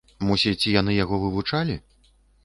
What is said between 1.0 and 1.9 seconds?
яго вывучалі?